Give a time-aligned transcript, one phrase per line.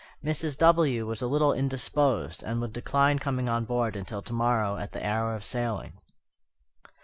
[0.25, 0.57] "Mrs.
[0.57, 1.05] W.
[1.05, 5.05] was a little indisposed, and would decline coming on board until to morrow at the
[5.05, 5.93] hour of sailing."